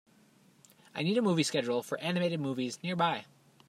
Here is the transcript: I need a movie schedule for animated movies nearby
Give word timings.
I 0.95 1.03
need 1.03 1.19
a 1.19 1.21
movie 1.21 1.43
schedule 1.43 1.83
for 1.83 1.99
animated 1.99 2.39
movies 2.39 2.81
nearby 2.81 3.25